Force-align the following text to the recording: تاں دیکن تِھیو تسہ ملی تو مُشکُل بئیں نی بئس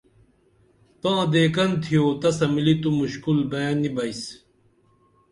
تاں 1.01 1.21
دیکن 1.33 1.71
تِھیو 1.81 2.05
تسہ 2.21 2.45
ملی 2.53 2.75
تو 2.81 2.89
مُشکُل 2.99 3.39
بئیں 3.49 3.75
نی 3.81 3.89
بئس 3.95 4.21